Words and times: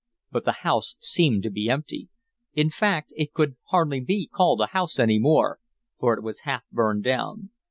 But 0.31 0.45
the 0.45 0.51
house 0.65 0.95
seemed 0.97 1.43
to 1.43 1.51
be 1.51 1.69
empty. 1.69 2.09
In 2.55 2.71
fact, 2.71 3.13
it 3.15 3.33
could 3.33 3.57
hardly 3.67 3.99
be 3.99 4.25
called 4.33 4.59
a 4.59 4.65
house 4.65 4.97
any 4.97 5.19
more, 5.19 5.59
for 5.99 6.15
it 6.15 6.23
was 6.23 6.39
half 6.39 6.63
burned 6.71 7.03
down. 7.03 7.51